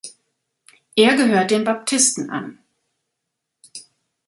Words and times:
Er 0.95 1.15
gehört 1.15 1.51
den 1.51 1.63
Baptisten 1.63 2.31
an. 2.31 2.57